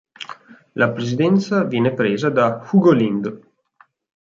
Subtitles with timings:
[0.71, 3.39] La presidenza viene presa da Hugo Lind.